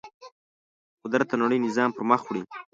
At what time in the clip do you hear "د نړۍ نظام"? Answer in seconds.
1.31-1.89